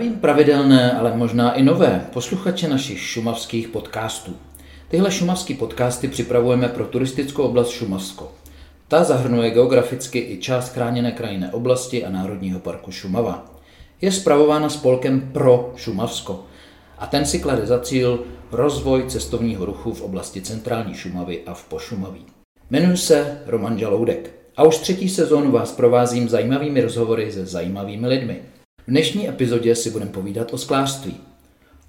[0.00, 4.36] Zdravím pravidelné, ale možná i nové posluchače našich šumavských podcastů.
[4.88, 8.32] Tyhle šumavské podcasty připravujeme pro turistickou oblast Šumavsko.
[8.88, 13.50] Ta zahrnuje geograficky i část chráněné krajinné oblasti a Národního parku Šumava.
[14.00, 16.44] Je spravována spolkem Pro Šumavsko
[16.98, 21.64] a ten si klade za cíl rozvoj cestovního ruchu v oblasti centrální Šumavy a v
[21.64, 22.24] Pošumaví.
[22.70, 28.40] Jmenuji se Roman Žaloudek a už třetí sezónu vás provázím zajímavými rozhovory se zajímavými lidmi.
[28.86, 31.16] V dnešní epizodě si budeme povídat o sklářství.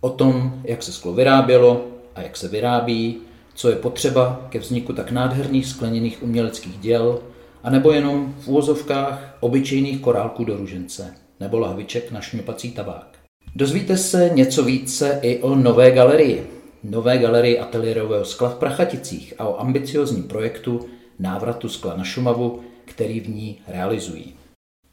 [0.01, 3.17] O tom, jak se sklo vyrábělo a jak se vyrábí,
[3.53, 7.19] co je potřeba ke vzniku tak nádherných skleněných uměleckých děl,
[7.63, 13.07] anebo jenom v úvozovkách obyčejných korálků do ružence nebo lahviček na šňupací tabák.
[13.55, 16.47] Dozvíte se něco více i o nové galerii.
[16.83, 20.85] Nové galerii ateliérového skla v Prachaticích a o ambiciozním projektu
[21.19, 24.33] návratu skla na Šumavu, který v ní realizují.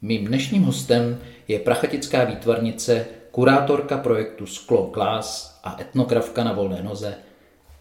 [0.01, 7.15] Mým dnešním hostem je prachatická výtvarnice, kurátorka projektu Sklo Glass a etnografka na volné noze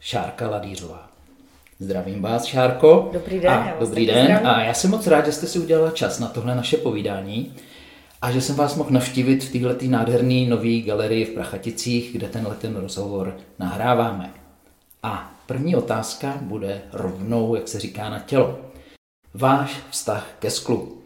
[0.00, 1.08] Šárka Ladířová.
[1.78, 3.10] Zdravím vás, Šárko.
[3.12, 3.50] Dobrý den.
[3.50, 4.24] A, dobrý den.
[4.24, 4.46] Zdravím.
[4.46, 7.54] A já jsem moc rád, že jste si udělala čas na tohle naše povídání
[8.22, 12.54] a že jsem vás mohl navštívit v této nádherné nové galerii v Prachaticích, kde tenhle
[12.54, 14.30] ten rozhovor nahráváme.
[15.02, 18.58] A první otázka bude rovnou, jak se říká, na tělo.
[19.34, 20.97] Váš vztah ke sklu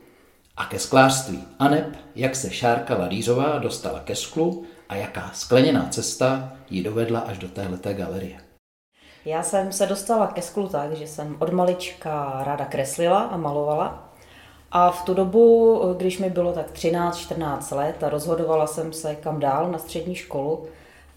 [0.56, 1.44] a ke sklářství.
[1.58, 7.38] Aneb, jak se Šárka Ladířová dostala ke sklu a jaká skleněná cesta ji dovedla až
[7.38, 8.40] do téhleté galerie.
[9.24, 14.12] Já jsem se dostala ke sklu tak, že jsem od malička ráda kreslila a malovala.
[14.70, 19.40] A v tu dobu, když mi bylo tak 13-14 let a rozhodovala jsem se kam
[19.40, 20.66] dál na střední školu,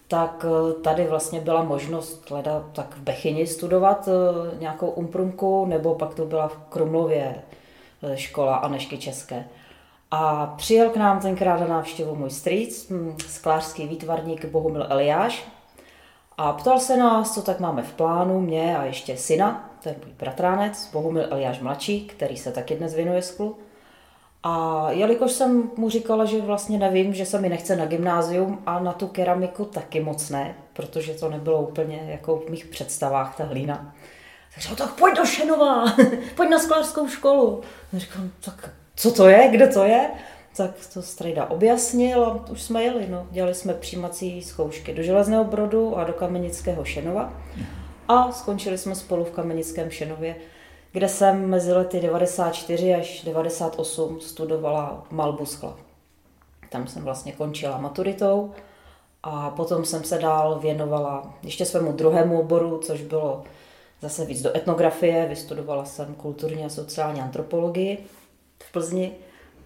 [0.08, 5.94] tak eh, tady vlastně byla možnost hledat tak v Bechyni studovat eh, nějakou umprumku, nebo
[5.94, 7.34] pak to byla v Krumlově
[8.14, 9.44] škola Anešky České.
[10.10, 15.48] A přijel k nám tenkrát na návštěvu můj strýc, hm, sklářský výtvarník Bohumil Eliáš,
[16.38, 19.96] a ptal se nás, co tak máme v plánu, mě a ještě syna, to je
[20.04, 23.56] můj bratránec, Bohumil Eliáš mladší, který se taky dnes věnuje sklu.
[24.42, 28.80] A jelikož jsem mu říkala, že vlastně nevím, že se mi nechce na gymnázium a
[28.80, 33.44] na tu keramiku taky moc ne, protože to nebylo úplně jako v mých představách ta
[33.44, 33.94] hlína.
[34.58, 35.84] Říkal, tak pojď do Šenova,
[36.34, 37.62] pojď na sklářskou školu.
[37.96, 40.10] A říkám, tak co to je, kde to je?
[40.56, 43.06] Tak to strejda objasnil a už jsme jeli.
[43.08, 43.26] No.
[43.30, 47.32] Dělali jsme přijímací zkoušky do Železného Brodu a do Kamenického Šenova.
[48.08, 50.36] A skončili jsme spolu v Kamenickém Šenově
[50.96, 55.76] kde jsem mezi lety 94 až 98 studovala malbu skla.
[56.70, 58.52] Tam jsem vlastně končila maturitou
[59.22, 63.44] a potom jsem se dál věnovala ještě svému druhému oboru, což bylo
[64.08, 65.26] zase víc do etnografie.
[65.28, 67.98] Vystudovala jsem kulturní a sociální antropologii
[68.62, 69.12] v Plzni.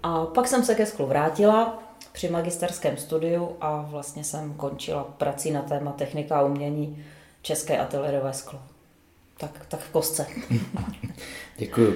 [0.02, 5.50] A pak jsem se ke sklu vrátila při magisterském studiu a vlastně jsem končila prací
[5.50, 7.04] na téma technika a umění
[7.42, 8.60] české ateliérové sklo
[9.40, 10.26] tak, tak v kostce.
[11.58, 11.94] Děkuju.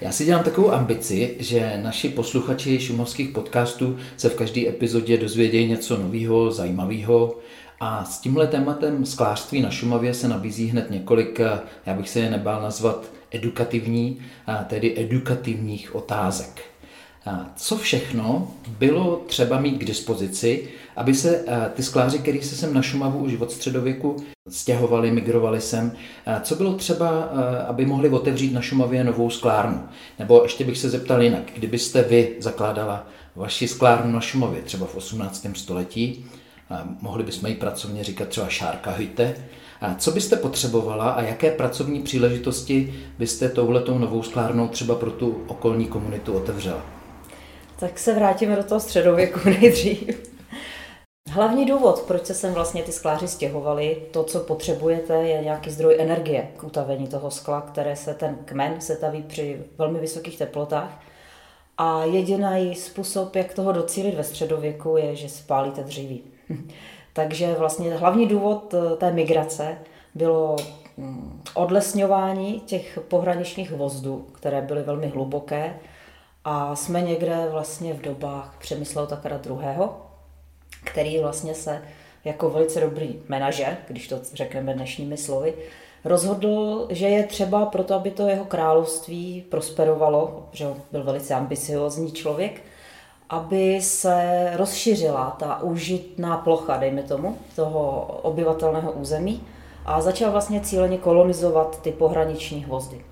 [0.00, 5.68] Já si dělám takovou ambici, že naši posluchači šumovských podcastů se v každé epizodě dozvědějí
[5.68, 7.38] něco nového, zajímavého.
[7.80, 11.40] A s tímhle tématem sklářství na Šumavě se nabízí hned několik,
[11.86, 14.18] já bych se je nebál nazvat edukativní,
[14.66, 16.62] tedy edukativních otázek.
[17.56, 21.44] Co všechno bylo třeba mít k dispozici, aby se
[21.74, 24.16] ty skláři, kteří se sem na Šumavu už od středověku
[24.48, 25.92] stěhovali, migrovali sem,
[26.42, 27.20] co bylo třeba,
[27.68, 29.82] aby mohli otevřít na Šumavě novou sklárnu?
[30.18, 33.06] Nebo ještě bych se zeptal jinak, kdybyste vy zakládala
[33.36, 35.46] vaši sklárnu na Šumavě třeba v 18.
[35.54, 36.24] století,
[37.00, 39.34] mohli bychom jí pracovně říkat třeba Šárka Hyte,
[39.80, 45.44] a co byste potřebovala a jaké pracovní příležitosti byste touhletou novou sklárnou třeba pro tu
[45.46, 46.82] okolní komunitu otevřela?
[47.78, 50.36] Tak se vrátíme do toho středověku nejdřív.
[51.28, 55.96] Hlavní důvod, proč se sem vlastně ty skláři stěhovali, to, co potřebujete, je nějaký zdroj
[55.98, 61.00] energie k utavení toho skla, které se ten kmen setaví při velmi vysokých teplotách.
[61.78, 66.22] A jediný způsob, jak toho docílit ve středověku, je, že spálíte dříví.
[67.12, 69.78] Takže vlastně hlavní důvod eh, té migrace
[70.14, 70.56] bylo
[70.96, 75.74] mm, odlesňování těch pohraničních vozdů, které byly velmi hluboké,
[76.48, 79.88] a jsme někde vlastně v dobách Přemysla Takara II.,
[80.84, 81.82] který vlastně se
[82.24, 85.54] jako velice dobrý manažer, když to řekneme dnešními slovy,
[86.04, 92.62] rozhodl, že je třeba proto, aby to jeho království prosperovalo, že byl velice ambiciozní člověk,
[93.28, 99.42] aby se rozšířila ta užitná plocha, dejme tomu, toho obyvatelného území
[99.84, 103.04] a začal vlastně cíleně kolonizovat ty pohraniční hvozdy.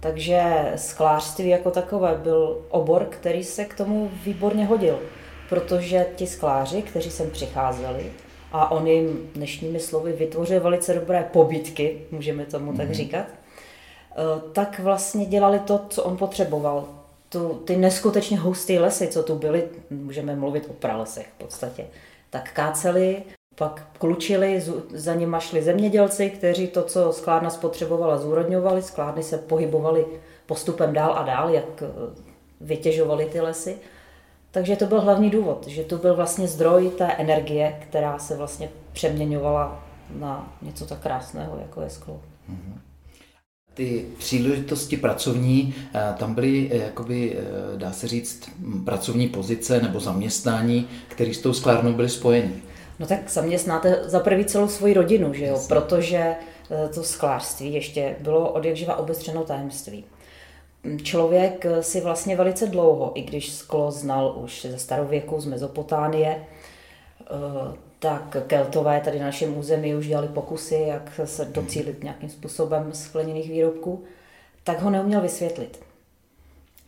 [0.00, 4.98] Takže sklářství jako takové byl obor, který se k tomu výborně hodil,
[5.48, 8.12] protože ti skláři, kteří sem přicházeli,
[8.56, 12.76] a on jim dnešními slovy vytvořil velice dobré pobytky, můžeme tomu mm-hmm.
[12.76, 12.94] tak mhm.
[12.94, 16.88] říkat, eh, tak vlastně dělali to, co on potřeboval.
[17.28, 21.86] Tu, ty neskutečně husté lesy, co tu byly, můžeme mluvit o pralesech v podstatě,
[22.30, 23.22] tak káceli,
[23.54, 24.62] pak klučili,
[24.94, 30.06] za nimi šli zemědělci, kteří to, co skládna spotřebovala, zúrodňovali, skládny se pohybovaly
[30.46, 31.86] postupem dál a dál, jak eh,
[32.60, 33.78] vytěžovali ty lesy.
[34.56, 38.68] Takže to byl hlavní důvod, že to byl vlastně zdroj té energie, která se vlastně
[38.92, 39.84] přeměňovala
[40.18, 42.20] na něco tak krásného, jako je sklo.
[42.50, 42.78] Mm-hmm.
[43.74, 47.36] Ty příležitosti pracovní, eh, tam byly, eh, jakoby,
[47.76, 48.50] dá se říct,
[48.84, 52.52] pracovní pozice nebo zaměstnání, které s tou sklárnou byly spojeny.
[52.98, 55.60] No tak zaměstnáte za prvý celou svoji rodinu, že jo?
[55.68, 56.34] protože
[56.94, 60.04] to sklářství ještě bylo od jak živa obestřeno tajemství
[61.02, 66.46] člověk si vlastně velice dlouho, i když sklo znal už ze starověku, z Mezopotánie,
[67.20, 67.26] eh,
[67.98, 73.50] tak keltové tady na našem území už dělali pokusy, jak se docílit nějakým způsobem skleněných
[73.50, 74.04] výrobků,
[74.64, 75.80] tak ho neuměl vysvětlit.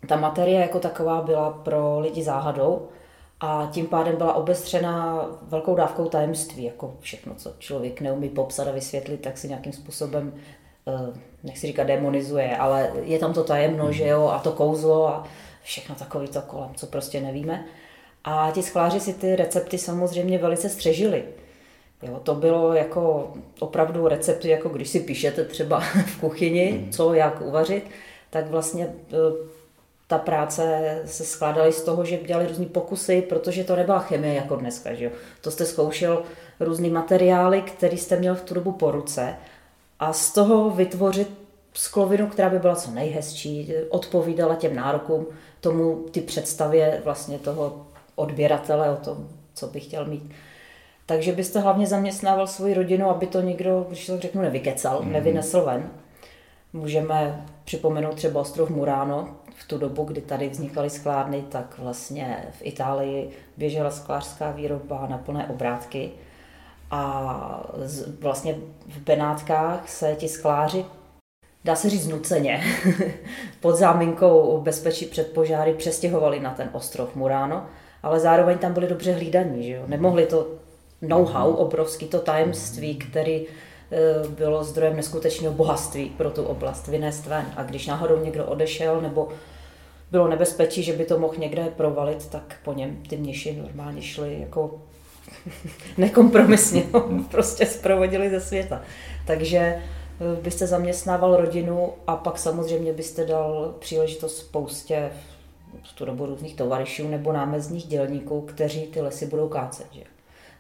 [0.09, 2.89] Ta materie jako taková byla pro lidi záhadou
[3.41, 8.73] a tím pádem byla obestřena velkou dávkou tajemství, jako všechno, co člověk neumí popsat a
[8.73, 10.68] vysvětlit, tak si nějakým způsobem Eh,
[11.45, 13.93] nechci říkat demonizuje, ale je tam to tajemno, mm.
[13.93, 15.25] že jo, a to kouzlo a
[15.63, 17.65] všechno takový to kolem, co prostě nevíme.
[18.25, 21.25] A ti skláři si ty recepty samozřejmě velice střežili.
[22.03, 26.93] Jo, to bylo jako opravdu recepty, jako když si píšete třeba v kuchyni, mm.
[26.93, 27.91] co, jak uvařit,
[28.31, 29.49] tak vlastně eh,
[30.07, 34.57] ta práce se skládaly z toho, že dělali různé pokusy, protože to nebyla chemie jako
[34.57, 34.95] dneska.
[34.95, 35.11] Že jo?
[35.41, 36.23] To jste zkoušel
[36.61, 39.37] různé materiály, které jste měl v tu dobu po ruce
[40.01, 41.29] a z toho vytvořit
[41.75, 45.27] sklovinu, která by byla co nejhezčí, odpovídala těm nárokům,
[45.61, 50.31] tomu ty představě vlastně toho odběratele o tom, co by chtěl mít.
[51.07, 55.13] Takže byste hlavně zaměstnával svoji rodinu, aby to nikdo, když to řeknu, nevykecal, mm.
[55.13, 55.91] nevynesl ven.
[56.73, 59.37] Můžeme připomenout třeba ostrov Murano.
[59.55, 65.19] V tu dobu, kdy tady vznikaly sklárny, tak vlastně v Itálii běžela sklářská výroba na
[65.19, 66.11] plné obrátky.
[66.91, 67.71] A
[68.21, 68.55] vlastně
[68.89, 70.85] v Benátkách se ti skláři,
[71.65, 72.65] dá se říct nuceně,
[73.61, 77.67] pod záminkou bezpečí před požáry přestěhovali na ten ostrov Murano,
[78.03, 79.67] ale zároveň tam byli dobře hlídaní.
[79.67, 79.83] Že jo?
[79.87, 80.47] Nemohli to
[81.03, 83.47] know-how, obrovský to tajemství, který e,
[84.29, 87.47] bylo zdrojem neskutečného bohatství pro tu oblast vynést ven.
[87.57, 89.29] A když náhodou někdo odešel nebo
[90.11, 94.41] bylo nebezpečí, že by to mohl někde provalit, tak po něm ty mniši normálně šli
[94.41, 94.81] jako
[95.99, 98.83] nekompromisně ho prostě zprovodili ze světa.
[99.27, 99.83] Takže eh,
[100.43, 105.11] byste zaměstnával rodinu a pak samozřejmě byste dal příležitost spoustě
[105.83, 109.87] v tu dobu různých tovaryšů nebo námezních dělníků, kteří ty lesy budou kácet.
[109.93, 110.03] Že?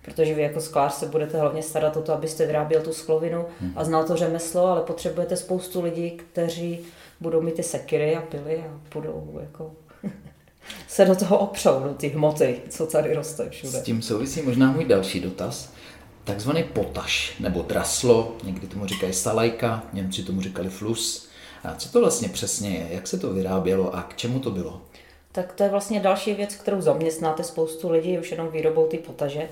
[0.02, 3.44] Protože vy jako sklář se budete hlavně starat o to, abyste vyráběl tu sklovinu
[3.76, 6.80] a znal to řemeslo, ale potřebujete spoustu lidí, kteří
[7.20, 9.70] budou mít ty sekiry a pily a budou jako
[10.88, 13.78] se do toho opřou, do ty hmoty, co tady roste všude.
[13.78, 15.72] S tím souvisí možná můj další dotaz.
[16.24, 21.28] Takzvaný potaš, nebo draslo, někdy tomu říkají salajka, Němci tomu říkali flus.
[21.64, 22.86] A co to vlastně přesně je?
[22.90, 24.82] Jak se to vyrábělo a k čemu to bylo?
[25.32, 29.48] Tak to je vlastně další věc, kterou zaměstnáte spoustu lidí už jenom výrobou ty potaže,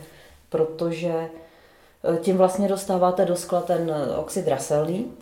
[0.48, 5.12] protože eh, tím vlastně dostáváte do skla ten oxid raselný,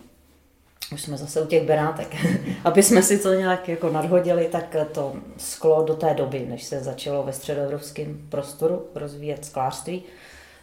[0.93, 2.15] už jsme zase u těch Benátek,
[2.63, 6.79] aby jsme si to nějak jako nadhodili, tak to sklo do té doby, než se
[6.79, 10.03] začalo ve středoevropském prostoru rozvíjet sklářství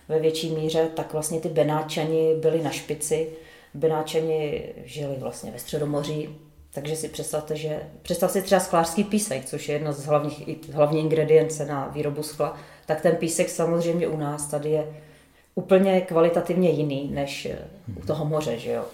[0.09, 3.29] ve větší míře, tak vlastně ty Benáčani byli na špici.
[3.75, 6.29] Benáčani žili vlastně ve Středomoří,
[6.75, 11.01] takže si představte, že představ si třeba sklářský písek, což je jedna z hlavních, hlavní
[11.01, 14.87] ingredience na výrobu skla, tak ten písek samozřejmě u nás tady je
[15.55, 17.49] úplně kvalitativně jiný než
[18.03, 18.85] u toho moře, že jo.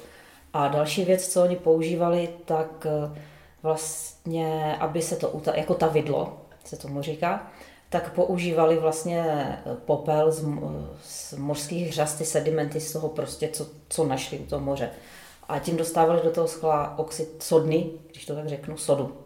[0.53, 3.23] A další věc, co oni používali, tak eh,
[3.63, 7.47] vlastně, aby se to, jako ta vidlo, se tomu říká,
[7.89, 10.45] tak používali vlastně eh, popel z,
[11.03, 14.91] z mořských hřast, ty sedimenty z toho prostě, co, co našli u toho moře.
[15.49, 19.17] A tím dostávali do toho skla oxid sodný, když to tak řeknu, sodu.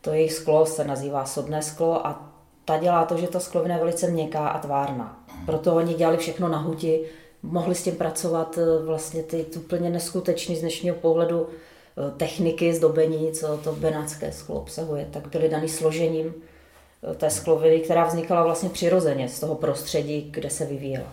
[0.00, 2.32] To jejich sklo se nazývá sodné sklo a
[2.64, 5.24] ta dělá to, že ta sklovina je velice měkká a tvárná.
[5.46, 7.04] Proto oni dělali všechno na huti,
[7.42, 13.32] mohli s tím pracovat eh, vlastně ty úplně neskutečný z dnešního pohledu eh, techniky zdobení,
[13.32, 18.68] co to benátské sklo obsahuje, tak byly daný složením eh, té skloviny, která vznikala vlastně
[18.68, 21.12] přirozeně z toho prostředí, kde se vyvíjela.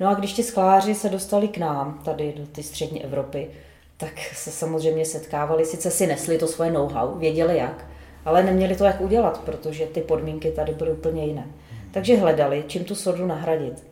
[0.00, 3.50] No a když ti skláři se dostali k nám, tady do té střední Evropy,
[3.96, 7.86] tak se samozřejmě setkávali, sice si nesli to svoje know-how, věděli jak,
[8.24, 11.46] ale neměli to jak udělat, protože ty podmínky tady byly úplně jiné.
[11.92, 13.89] Takže hledali, čím tu sodu nahradit.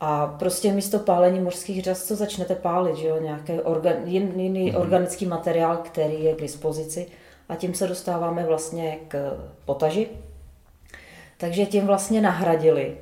[0.00, 3.20] A prostě místo pálení mořských řas, co začnete pálit, že jo?
[3.20, 4.80] nějaký organ, jiný mm-hmm.
[4.80, 7.06] organický materiál, který je k dispozici
[7.48, 10.08] a tím se dostáváme vlastně k potaži.
[11.36, 12.96] Takže tím vlastně nahradili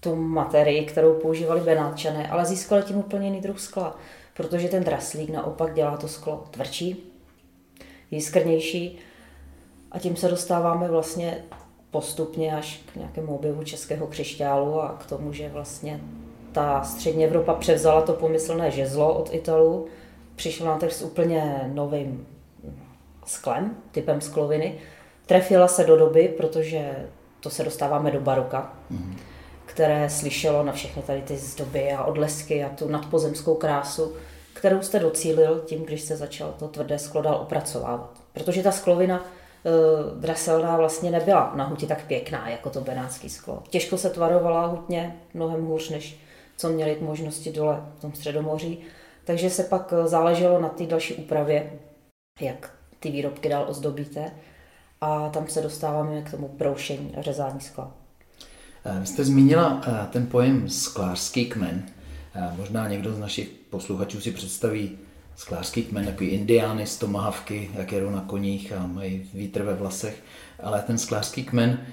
[0.00, 3.96] tu materii, kterou používali Benátčané, ale získali tím úplně jiný druh skla,
[4.36, 7.12] protože ten draslík naopak dělá to sklo tvrdší,
[8.10, 8.98] jiskrnější
[9.92, 11.44] a tím se dostáváme vlastně
[11.90, 16.00] postupně až k nějakému objevu českého křišťálu a k tomu, že vlastně
[16.56, 19.86] ta střední Evropa převzala to pomyslné žezlo od Italů,
[20.36, 22.26] přišla na trh s úplně novým
[23.26, 24.78] sklem, typem skloviny,
[25.26, 27.08] trefila se do doby, protože
[27.40, 29.16] to se dostáváme do baroka, mm-hmm.
[29.66, 34.12] které slyšelo na všechny tady ty zdoby a odlesky a tu nadpozemskou krásu,
[34.52, 38.20] kterou jste docílil tím, když jste začal to tvrdé sklo dál opracovávat.
[38.32, 43.62] Protože ta sklovina e, draselná vlastně nebyla na huti tak pěkná, jako to benátský sklo.
[43.70, 46.25] Těžko se tvarovala hutně, mnohem hůř, než
[46.56, 48.78] co měli možnosti dole v tom středomoří.
[49.26, 51.72] Takže se pak eh, záleželo na té další úpravě,
[52.40, 54.30] jak ty výrobky dál ozdobíte.
[55.00, 57.94] A tam se dostáváme k tomu broušení a řezání skla.
[58.84, 61.86] Eh, vy jste zmínila eh, ten pojem sklářský kmen.
[62.56, 64.98] Možná někdo z našich posluchačů si představí
[65.36, 70.22] sklářský kmen, jako indiány z tomahavky, jak jedou na koních a mají vítr ve vlasech.
[70.62, 71.86] Ale ten sklářský kmen,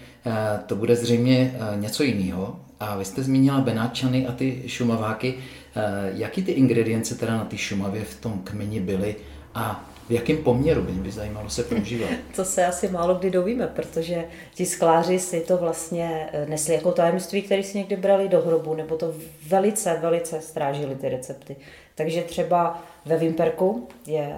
[0.65, 2.59] to bude zřejmě něco jiného.
[2.83, 5.35] A vy jste zmínila Benáčany a ty šumaváky.
[5.75, 9.15] Eh, jaký ty ingredience teda na té šumavě v tom kmeni byly
[9.55, 12.09] a v jakém poměru by mě zajímalo se používat?
[12.35, 16.91] To se asi málo kdy dovíme, protože ti skláři si to vlastně eh, nesli jako
[16.91, 19.13] tajemství, které si někdy brali do hrobu, nebo to
[19.47, 21.55] velice, velice strážili ty recepty.
[21.95, 24.35] Takže třeba ve Vimperku je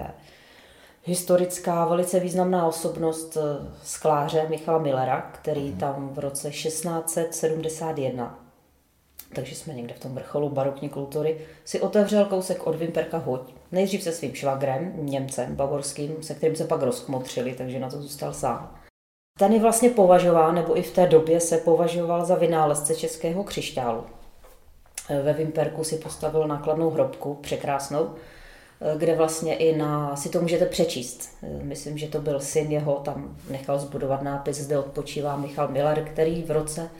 [1.06, 3.40] historická, velice významná osobnost eh,
[3.84, 5.78] skláře Michala Millera, který mhm.
[5.78, 8.38] tam v roce 1671,
[9.34, 13.54] takže jsme někde v tom vrcholu barokní kultury, si otevřel kousek od Vimperka hoď.
[13.72, 18.32] Nejdřív se svým švagrem, Němcem, bavorským, se kterým se pak rozkmotřili, takže na to zůstal
[18.32, 18.76] sám.
[19.38, 24.04] Ten je vlastně považován, nebo i v té době se považoval za vynálezce českého křišťálu.
[25.10, 28.14] Eh, ve Vimperku si postavil nákladnou hrobku, překrásnou,
[28.96, 31.30] kde vlastně i na, si to můžete přečíst.
[31.42, 36.04] Eh, myslím, že to byl syn jeho, tam nechal zbudovat nápis, zde odpočívá Michal Miller,
[36.04, 36.90] který v roce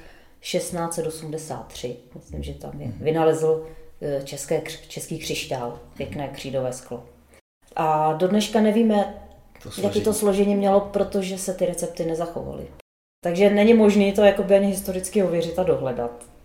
[0.41, 3.05] 1683, myslím, že tam je, mhm.
[3.05, 3.67] vynalezl
[4.01, 7.05] eh, české, český křišťál, pěkné křídové sklo.
[7.77, 9.23] A do dneška nevíme,
[9.63, 12.67] to jaký to složení mělo, protože se ty recepty nezachovaly.
[13.25, 16.36] Takže není možné to jakoby ani historicky ověřit a dohledat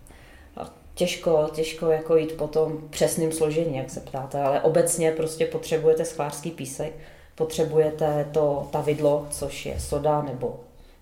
[0.94, 6.04] těžko, těžko jako jít po tom přesným složení, jak se ptáte, ale obecně prostě potřebujete
[6.04, 6.92] sklářský písek,
[7.34, 10.60] potřebujete to tavidlo, což je soda nebo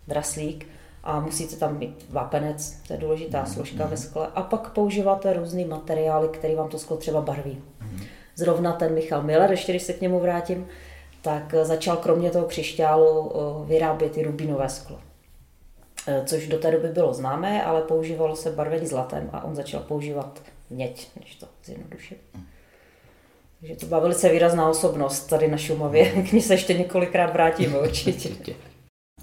[0.08, 0.66] draslík
[1.04, 3.96] a musíte tam mít vápenec, to je důležitá mhm, složka ve mhm.
[3.96, 7.62] skle a pak používáte různé materiály, které vám to sklo třeba barví.
[7.80, 8.00] Mhm.
[8.36, 10.66] Zrovna ten Michal Miller, ještě když se k němu vrátím,
[11.22, 14.98] tak začal kromě toho křišťálu eh, vyrábět i rubinové sklo.
[16.06, 19.80] Eh, což do té doby bylo známé, ale používalo se barvení zlatem a on začal
[19.80, 22.18] používat měď, než to zjednodušit.
[23.60, 27.78] Takže to byla velice výrazná osobnost tady na Šumavě, k ní se ještě několikrát vrátíme
[27.88, 28.54] určitě.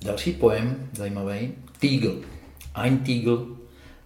[0.01, 2.21] Další pojem zajímavý, Týgl.
[2.75, 3.57] Ein Týgl,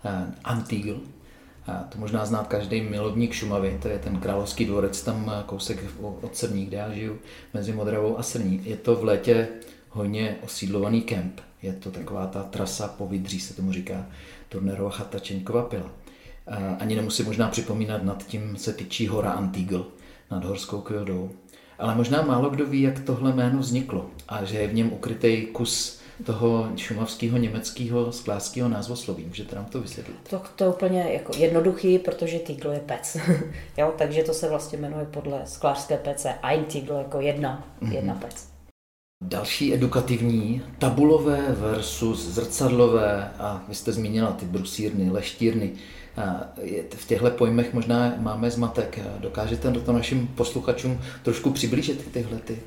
[0.05, 1.01] eh, Antigl.
[1.67, 5.79] A to možná zná každý milovník Šumavy, to je ten královský dvorec, tam eh, kousek
[6.21, 7.19] od Srní, kde já žiju,
[7.53, 8.61] mezi Modravou a Srní.
[8.63, 9.47] Je to v létě
[9.89, 11.41] hojně osídlovaný kemp.
[11.61, 14.05] Je to taková ta trasa po Vidří, se tomu říká
[14.49, 15.91] Turnerova chata Čeňkova pila.
[16.79, 19.87] Ani nemusím možná připomínat, nad tím se tyčí hora Antigl,
[20.31, 21.31] nad horskou Kyodou.
[21.79, 25.45] Ale možná málo kdo ví, jak tohle jméno vzniklo a že je v něm ukrytý
[25.45, 29.25] kus toho šumavského německého sklářského názvosloví.
[29.25, 30.15] Můžete nám to vysvětlit?
[30.29, 33.17] To, to je úplně jako jednoduchý, protože Tigl je pec.
[33.77, 37.93] jo, takže to se vlastně jmenuje podle sklářské pece Ein Tigl jako jedna, mm-hmm.
[37.93, 38.50] jedna pec.
[39.21, 45.71] Další edukativní, tabulové versus zrcadlové, a vy jste zmínila ty brusírny, leštírny.
[46.95, 48.99] V těchto pojmech možná máme zmatek.
[49.19, 52.59] Dokážete to našim posluchačům trošku přiblížit tyhle ty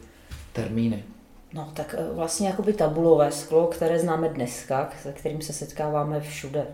[0.53, 1.05] termíny?
[1.53, 6.67] No, tak e, vlastně jakoby tabulové sklo, které známe dneska, se kterým se setkáváme všude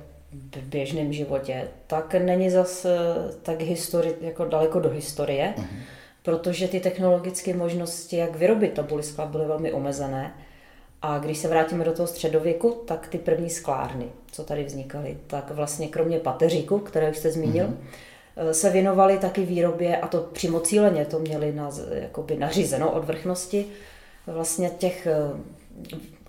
[0.57, 2.99] v běžném životě, tak není zase
[3.43, 5.55] tak histori- jako daleko do historie.
[5.57, 10.35] Uh-huh protože ty technologické možnosti, jak vyrobit tabuli skla, byly velmi omezené.
[11.03, 15.51] A když se vrátíme do toho středověku, tak ty první sklárny, co tady vznikaly, tak
[15.51, 18.51] vlastně kromě pateříku, které už jste zmínil, mm-hmm.
[18.51, 23.67] se věnovali taky výrobě, a to přímo cíleně, to měli na, jakoby nařízeno od vrchnosti,
[24.27, 25.17] vlastně těch eh,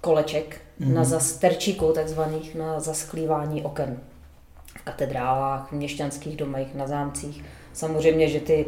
[0.01, 0.93] koleček mm-hmm.
[0.93, 3.99] na zasterčíku takzvaných na zasklívání oken
[4.79, 7.43] v katedrálách, v měšťanských domech, na zámcích.
[7.73, 8.65] Samozřejmě, že ty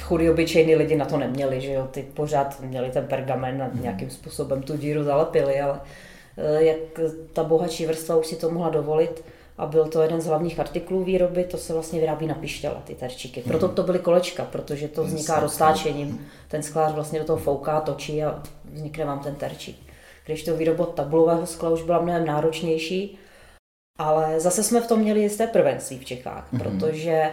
[0.00, 4.10] chudí obyčejní lidi na to neměli, že jo, ty pořád měli ten pergamen a nějakým
[4.10, 5.80] způsobem tu díru zalepili, ale
[6.36, 6.76] eh, jak
[7.32, 9.24] ta bohatší vrstva už si to mohla dovolit,
[9.58, 12.94] a byl to jeden z hlavních artiklů výroby, to se vlastně vyrábí na pištěle, ty
[12.94, 13.40] terčíky.
[13.40, 16.26] Proto to byly kolečka, protože to vzniká roztáčením.
[16.48, 19.78] Ten sklář vlastně do toho fouká, točí a vznikne vám ten terčík.
[20.26, 23.18] Když to výroba tabulového skla už byla mnohem náročnější,
[23.98, 26.58] ale zase jsme v tom měli jisté prvenství v Čechách, mm-hmm.
[26.58, 27.30] protože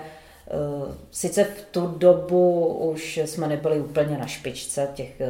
[1.12, 5.28] sice v tu dobu už jsme nebyli úplně na špičce těch uh,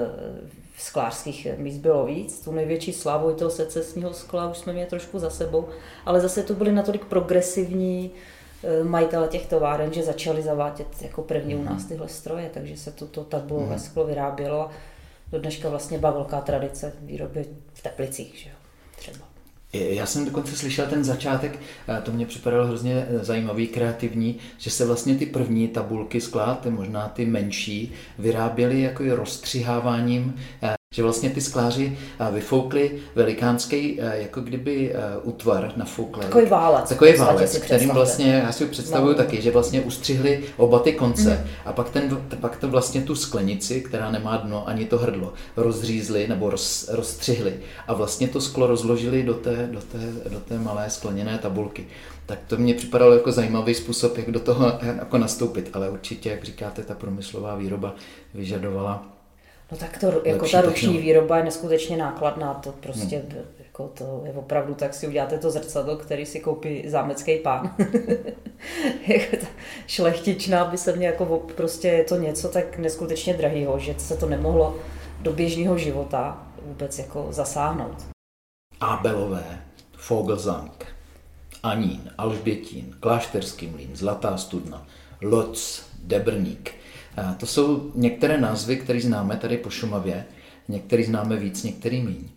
[0.77, 2.39] sklářských míst bylo víc.
[2.39, 5.67] Tu největší slávu i toho secesního skla už jsme měli trošku za sebou,
[6.05, 11.55] ale zase tu byli natolik progresivní uh, majitele těch továren, že začali zavádět jako první
[11.55, 11.87] u nás mhm.
[11.87, 13.79] tyhle stroje, takže se toto tabulové mm-hmm.
[13.79, 14.69] sklo vyrábělo
[15.31, 18.55] do dneška vlastně byla velká tradice výroby v Teplicích, že jo.
[19.73, 21.59] Já jsem dokonce slyšel ten začátek,
[22.03, 26.69] to mě připadalo hrozně eh, zajímavý, kreativní, že se vlastně ty první tabulky skla, ty
[26.69, 34.21] možná ty menší, vyráběly jako rozstřiháváním eh, že vlastně ty skláři eh, vyfoukli velikánský eh,
[34.21, 36.21] jako kdyby eh, útvar nafoukli.
[36.21, 36.89] Takový válec.
[36.89, 39.17] Takový válec, kterým vlastně, já si ho představuju no.
[39.17, 41.49] taky, že vlastně ustřihli oba ty konce mm.
[41.65, 46.27] a pak, ten, pak to vlastně tu sklenici, která nemá dno ani to hrdlo, rozřízli
[46.27, 47.53] nebo roz, rozstřihli
[47.87, 51.87] a vlastně to sklo rozložili do té, do té, do té malé skleněné tabulky.
[52.25, 56.43] Tak to mě připadalo jako zajímavý způsob, jak do toho jako nastoupit, ale určitě, jak
[56.43, 57.95] říkáte, ta průmyslová výroba
[58.33, 59.20] vyžadovala
[59.71, 63.45] No tak to, jako ta ruční výroba je neskutečně nákladná, to prostě hmm.
[63.59, 67.75] jako to je opravdu, tak si uděláte to zrcadlo, který si koupí zámecký pán.
[69.07, 69.47] jako ta
[69.87, 74.29] šlechtičná by se mě jako prostě je to něco tak neskutečně drahého, že se to
[74.29, 74.79] nemohlo
[75.21, 78.05] do běžného života vůbec jako zasáhnout.
[78.79, 80.85] Abelové, Fogelzang,
[81.63, 84.87] Anín, Alžbětín, Klášterský mlín, Zlatá studna,
[85.21, 86.73] Loc, Debrník–
[87.37, 90.25] to jsou některé názvy, které známe tady po Šumavě,
[90.67, 92.29] některý známe víc, některý míň.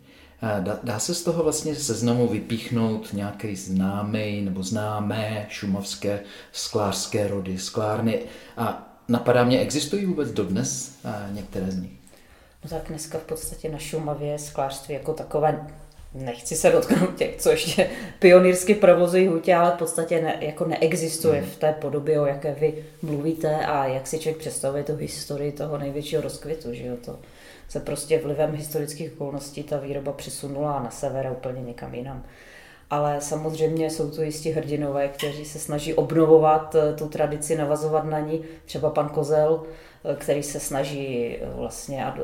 [0.61, 6.21] Dá, dá se z toho vlastně seznamu vypíchnout nějaký známý nebo známé šumavské
[6.53, 8.19] sklářské rody, sklárny
[8.57, 10.99] a napadá mě, existují vůbec dodnes
[11.33, 11.93] některé z nich?
[12.65, 15.67] No tak dneska v podstatě na Šumavě sklářství jako takové
[16.15, 21.41] nechci se dotknout těch, co ještě pionýrsky provozují hutě, ale v podstatě ne, jako neexistuje
[21.41, 21.51] hmm.
[21.51, 25.79] v té podobě, o jaké vy mluvíte a jak si člověk představuje tu historii toho
[25.79, 27.19] největšího rozkvětu, že jo, to
[27.69, 32.25] se prostě vlivem historických okolností ta výroba přesunula na sever a úplně někam jinam.
[32.91, 38.21] Ale samozřejmě jsou to jistí hrdinové, kteří se snaží obnovovat eh, tu tradici, navazovat na
[38.21, 38.45] ní.
[38.65, 39.63] Třeba pan Kozel,
[40.19, 42.17] který se snaží eh, vlastně a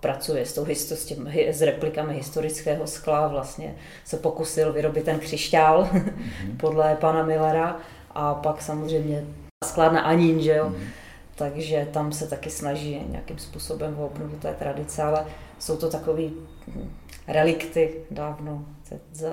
[0.00, 5.84] pracuje s, tou, s, tím, s replikami historického skla, vlastně se pokusil vyrobit ten křišťál
[5.84, 6.12] mm-hmm.
[6.60, 7.76] podle pana Millera
[8.10, 9.24] a pak samozřejmě
[9.64, 10.68] skládna Anín, že jo?
[10.68, 10.88] Mm-hmm.
[11.34, 15.26] Takže tam se taky snaží nějakým způsobem o obnovu té tradice, ale
[15.58, 16.22] jsou to takové
[16.68, 16.90] hm,
[17.28, 18.64] relikty dávno,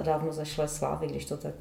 [0.03, 1.53] dávno zašlé slávy, když to tak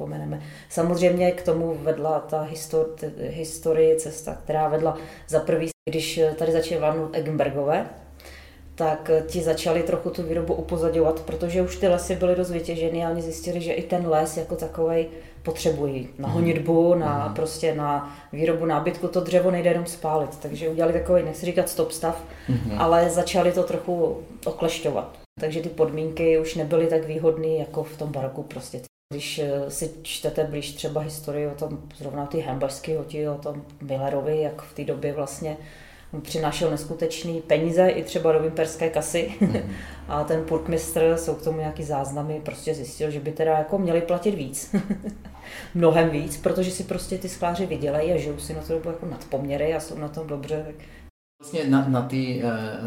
[0.00, 0.40] vzpomeneme.
[0.68, 2.94] Samozřejmě k tomu vedla ta histor-
[3.28, 4.96] historie, cesta, která vedla
[5.28, 7.86] za prvý, když tady začali vládnout Eggenbergové,
[8.74, 13.10] tak ti začali trochu tu výrobu upozadovat, protože už ty lesy byly dost vytěženy a
[13.10, 15.06] oni zjistili, že i ten les jako takový
[15.42, 16.36] potřebují na mhm.
[16.36, 17.34] honitbu, na mm.
[17.34, 21.92] prostě na výrobu nábytku, to dřevo nejde jenom spálit, takže udělali takový, nechci říkat stop
[21.92, 22.78] stav, mm.
[22.78, 25.18] ale začali to trochu oklešťovat.
[25.40, 28.89] Takže ty podmínky už nebyly tak výhodné jako v tom baroku prostě.
[29.12, 33.62] Když eh, si čtete blíž třeba historii o tom, zrovna ty hembašské hoti, o tom
[33.82, 35.56] Millerovi, jak v té době vlastně
[36.22, 39.32] přinášel neskutečný peníze i třeba do imperské kasy.
[39.40, 39.56] Mm.
[40.08, 44.00] a ten purkmistr, jsou k tomu nějaký záznamy, prostě zjistil, že by teda jako měli
[44.00, 44.74] platit víc.
[45.74, 49.06] Mnohem víc, protože si prostě ty skláři vydělají a žijou si na to dobu jako
[49.06, 50.86] nadpoměry a jsou na tom dobře, tak
[51.40, 52.42] Vlastně na, na té e,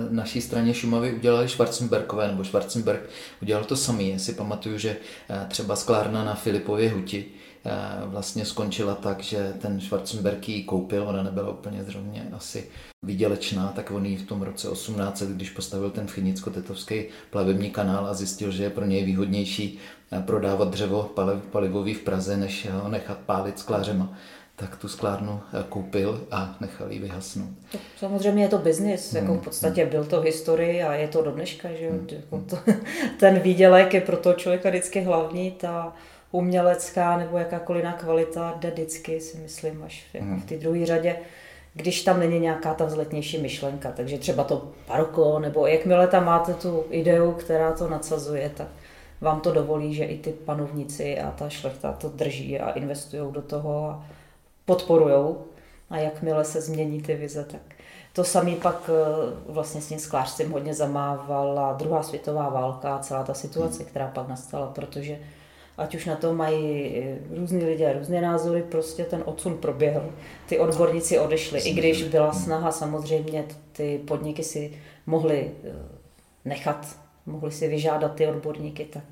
[0.09, 3.09] naší straně Šumavy udělali Schwarzenbergové, nebo Schwarzenberg
[3.41, 4.09] udělal to samý.
[4.09, 7.25] Já si pamatuju, že e, třeba sklárna na Filipově huti
[7.65, 7.71] e,
[8.05, 12.69] vlastně skončila tak, že ten Schwarzenberg ji koupil, ona nebyla úplně zrovna asi
[13.03, 18.13] výdělečná, tak on ji v tom roce 18, když postavil ten Finicko-Tetovský plavební kanál a
[18.13, 19.79] zjistil, že je pro něj výhodnější
[20.25, 21.11] prodávat dřevo
[21.51, 24.13] palivový v Praze, než ho nechat pálit sklářema
[24.55, 27.49] tak tu sklárnu eh, koupil a nechal ji vyhasnout.
[27.97, 29.21] Samozřejmě je to biznis, hmm.
[29.21, 32.07] jako v podstatě byl to historii a je to do dneška, že hmm.
[32.11, 32.57] jako to,
[33.19, 35.93] ten výdělek je pro toho člověka vždycky hlavní, ta
[36.31, 40.41] umělecká nebo jakákoliv jiná kvalita jde vždycky, si myslím, až jako hmm.
[40.41, 41.15] v té druhé řadě.
[41.73, 43.91] když tam není nějaká ta vzletnější myšlenka.
[43.91, 48.67] Takže třeba to parko, nebo jakmile tam máte tu ideu, která to nadsazuje, tak
[49.21, 53.41] vám to dovolí, že i ty panovníci a ta šlechta to drží a investují do
[53.41, 54.05] toho a
[54.65, 55.35] podporují.
[55.89, 57.61] A jakmile se změní ty vize, tak
[58.13, 63.23] to samý pak eh, vlastně s tím sklářstvím hodně zamávala druhá světová válka a celá
[63.23, 63.85] ta situace, hmm.
[63.85, 65.19] která pak nastala, protože
[65.77, 70.09] ať už na to mají eh, různí lidé různé názory, prostě ten odsun proběhl.
[70.45, 72.41] Ty odborníci odešli, i když byla hmm.
[72.41, 75.71] snaha samozřejmě ty podniky si mohly eh,
[76.45, 79.03] nechat, mohli si vyžádat ty odborníky, tak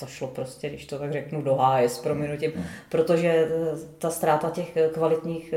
[0.00, 2.64] to šlo prostě, když to tak řeknu, do háje s prominutím, hmm.
[2.88, 3.48] protože
[3.98, 5.54] ta ztráta těch kvalitních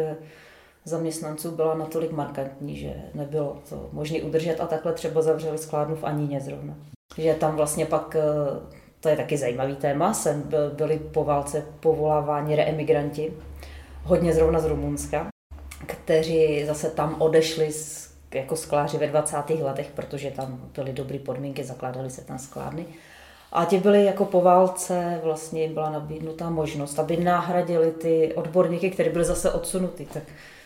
[0.86, 6.04] zaměstnanců byla natolik markantní, že nebylo to možné udržet a takhle třeba zavřeli skládnu v
[6.04, 6.76] Aníně zrovna.
[7.18, 8.22] Že tam vlastně pak, eh,
[9.00, 13.34] to je taky zajímavý téma, sem byli po válce povoláváni reemigranti,
[14.04, 15.28] hodně zrovna z Rumunska,
[15.86, 19.64] kteří zase tam odešli z, jako skláři ve 20.
[19.64, 22.86] letech, protože tam byly dobré podmínky, zakládaly se tam skládny.
[23.52, 28.92] A ti byli jako po válce, vlastně jim byla nabídnutá možnost, aby nahradili ty odborníky,
[28.92, 30.08] které byly zase odsunuty.
[30.14, 30.24] Tak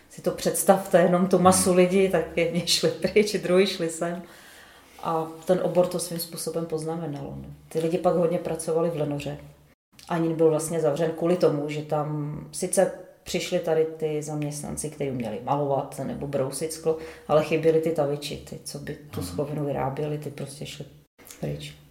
[0.09, 1.77] si to představte, jenom tu masu hmm.
[1.77, 4.23] lidí, tak jedni šli pryč, druhý šli sem.
[5.03, 7.33] A ten obor to svým způsobem poznamenalo.
[7.37, 7.45] No.
[7.69, 9.37] Ty lidi pak hodně pracovali v Lenoře.
[10.09, 12.91] Ani byl vlastně zavřen kvůli tomu, že tam sice
[13.23, 18.59] přišli tady ty zaměstnanci, kteří měli malovat nebo brousit sklo, ale chyběli ty taviči, ty,
[18.63, 20.85] co by tu schovinu vyráběli, ty prostě šli
[21.39, 21.84] pryč.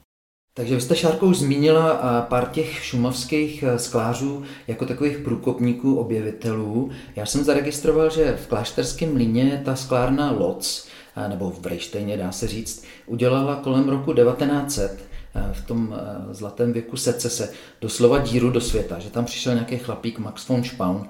[0.56, 6.90] Takže vy jste, Šárkou, zmínila pár těch šumavských e, sklářů jako takových průkopníků, objevitelů.
[7.16, 12.32] Já jsem zaregistroval, že v klášterském mlíně ta sklárna Loc, e, nebo v Brejštejně dá
[12.32, 15.94] se říct, udělala kolem roku 1900 e, v tom
[16.30, 21.08] zlatém věku secese doslova díru do světa, že tam přišel nějaký chlapík Max von Spaun.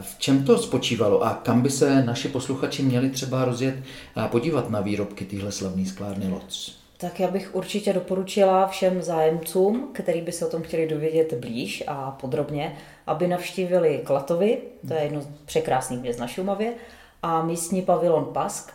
[0.00, 3.74] V čem to spočívalo a kam by se naši posluchači měli třeba rozjet
[4.14, 6.81] a podívat na výrobky téhle slavné sklárny Loc?
[7.02, 11.84] Tak já bych určitě doporučila všem zájemcům, kteří by se o tom chtěli dovědět blíž
[11.86, 16.72] a podrobně, aby navštívili Klatovy, to je jedno z překrásných měst na Šumavě,
[17.22, 18.72] a místní pavilon Pask,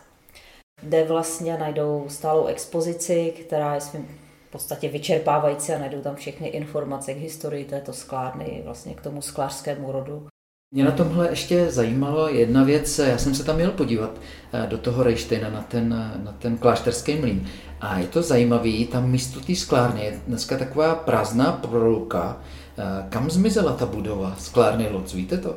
[0.82, 6.48] kde vlastně najdou stálou expozici, která je svým v podstatě vyčerpávající a najdou tam všechny
[6.48, 10.26] informace k historii této sklárny, vlastně k tomu sklářskému rodu.
[10.70, 14.10] Mě na tomhle ještě zajímalo jedna věc, já jsem se tam měl podívat
[14.52, 15.88] eh, do toho Rejštejna na ten,
[16.24, 17.48] na ten klášterský mlín.
[17.80, 22.40] A je to zajímavý, tam místo té sklárny je dneska taková prázdná proluka.
[22.78, 25.56] Eh, kam zmizela ta budova sklárny Loc, víte to?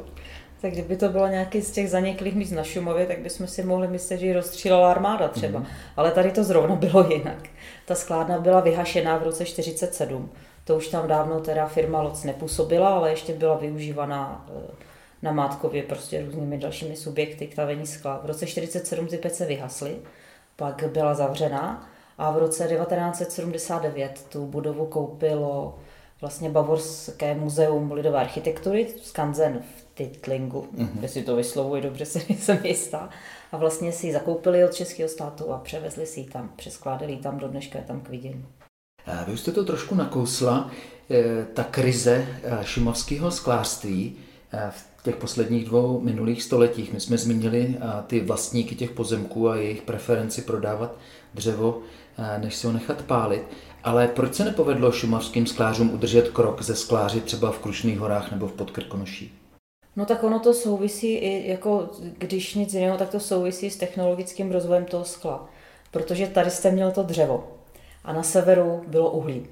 [0.61, 3.87] Tak kdyby to bylo nějaký z těch zaniklých míst na Šumově, tak bychom si mohli
[3.87, 5.59] myslet, že ji rozstřílala armáda třeba.
[5.59, 5.65] Mm.
[5.97, 7.49] Ale tady to zrovna bylo jinak.
[7.85, 10.29] Ta sklárna byla vyhašená v roce 47.
[10.63, 14.90] To už tam dávno teda firma Loc nepůsobila, ale ještě byla využívaná eh,
[15.21, 18.21] na Mátkově prostě různými dalšími subjekty k tavení skla.
[18.23, 19.95] V roce 47 ty pece vyhasly,
[20.55, 25.79] pak byla zavřená a v roce 1979 tu budovu koupilo
[26.21, 31.01] vlastně Bavorské muzeum lidové architektury, Skanzen v Titlingu, mm-hmm.
[31.01, 33.09] jestli to vyslovuji dobře, se jsem jistá.
[33.51, 37.19] A vlastně si ji zakoupili od českého státu a převezli si ji tam, přeskládali ji
[37.19, 38.45] tam, do dneška je tam k vidění.
[39.27, 40.71] Vy jste to trošku nakousla,
[41.09, 44.15] eh, ta krize eh, šumovského sklářství
[44.53, 46.93] eh, v těch posledních dvou minulých stoletích.
[46.93, 50.97] My jsme zmínili ty vlastníky těch pozemků a jejich preferenci prodávat
[51.33, 51.81] dřevo
[52.17, 53.43] Eh, než si ho nechat pálit.
[53.83, 58.47] Ale proč se nepovedlo šumavským sklářům udržet krok ze skláři třeba v Krušných horách nebo
[58.47, 59.33] v Podkrkonoší?
[59.95, 64.51] No tak ono to souvisí i, jako když nic jiného, tak to souvisí s technologickým
[64.51, 65.49] rozvojem toho skla.
[65.91, 67.47] Protože tady jste měl to dřevo
[68.03, 69.47] a na severu bylo uhlí.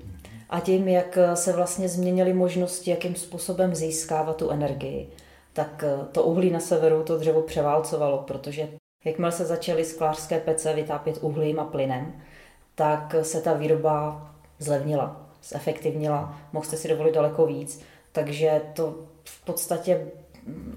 [0.50, 5.10] A tím, jak se vlastně změnily možnosti, jakým způsobem získávat tu energii,
[5.54, 8.70] tak eh, to uhlí na severu to dřevo převálcovalo, protože
[9.06, 12.22] jakmile se začaly sklářské pece vytápět uhlím a plynem,
[12.76, 17.82] tak se ta výroba zlevnila, zefektivnila, mohl jste si dovolit daleko víc,
[18.12, 20.08] takže to v podstatě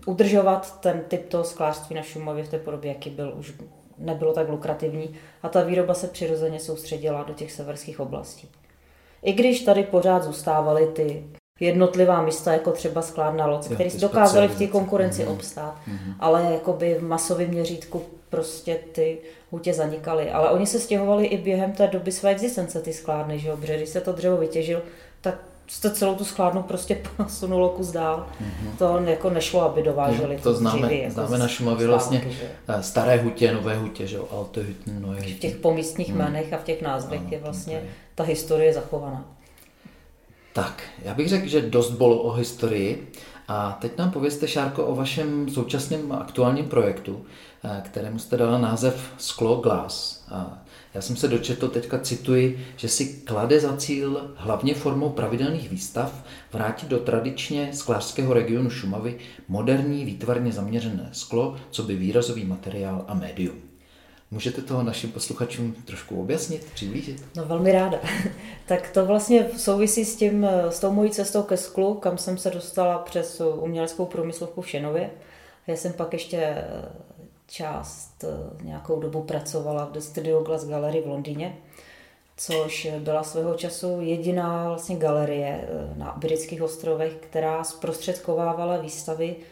[0.07, 3.55] udržovat ten typ toho sklářství na Šumavě v té podobě, jaký byl, už
[3.99, 8.49] nebylo tak lukrativní a ta výroba se přirozeně soustředila do těch severských oblastí.
[9.23, 11.25] I když tady pořád zůstávaly ty
[11.63, 15.33] jednotlivá místa, jako třeba skládna Loc, které dokázaly v té konkurenci mm-hmm.
[15.33, 16.15] obstát, mm-hmm.
[16.21, 19.19] ale jakoby v masovém měřítku prostě ty
[19.51, 20.31] hutě zanikaly.
[20.31, 23.57] Ale oni se stěhovali i během té doby své existence, ty skládny, že jo?
[23.57, 24.83] Protože když se to dřevo vytěžil,
[25.21, 25.35] tak
[25.67, 28.27] jste celou tu skládnu prostě posunulo kus dál.
[28.41, 28.79] Mm-hmm.
[28.79, 32.51] To jako nešlo, aby dováželi to, to známe, jako známe na Šumavě vlastně že?
[32.69, 35.35] Eh, staré hutě, nové hutě, že jo, alte hutě, nové hutě.
[35.35, 36.15] V těch pomístních mm.
[36.15, 37.83] jmenech a v těch názvech ano, je vlastně
[38.15, 39.25] ta historie zachovaná.
[40.53, 43.13] Tak, já bych řekl, že dost bylo o historii.
[43.49, 47.25] A teď nám povězte, Šárko, o vašem současném aktuálním projektu,
[47.65, 50.25] eh, kterému jste dala název Sklo Glass.
[50.31, 50.63] A
[50.95, 56.25] já jsem se dočetl, teďka cituji, že si klade za cíl hlavně formou pravidelných výstav
[56.53, 63.15] vrátit do tradičně sklářského regionu Šumavy moderní výtvarně zaměřené sklo, co by výrazový materiál a
[63.15, 63.72] médium.
[64.33, 67.25] Můžete toho našim posluchačům trošku objasnit, přiblížit?
[67.37, 67.99] No velmi ráda.
[68.67, 72.51] tak to vlastně souvisí s, tím, s tou mojí cestou ke sklu, kam jsem se
[72.51, 75.11] dostala přes uměleckou průmyslovku v Šenově.
[75.67, 76.65] Já jsem pak ještě
[77.47, 81.57] část eh, nějakou dobu pracovala v The Studio Glass Gallery v Londýně,
[82.37, 89.45] což byla svého času jediná vlastně galerie eh, na britských ostrovech, která zprostředkovávala výstavy eh,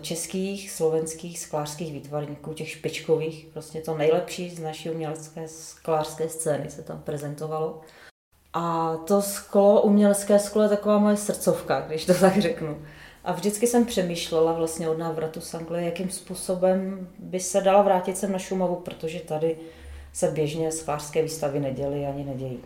[0.00, 6.82] českých, slovenských sklářských výtvarníků, těch špičkových, prostě to nejlepší z naší umělecké sklářské scény se
[6.82, 7.80] tam prezentovalo.
[8.52, 12.82] A to sklo, umělecké sklo je taková moje srdcovka, když to tak řeknu.
[13.24, 18.18] A vždycky jsem přemýšlela vlastně od návratu z Anglie, jakým způsobem by se dala vrátit
[18.18, 19.56] sem na Šumavu, protože tady
[20.12, 22.60] se běžně sklářské výstavy neděly ani nedějí.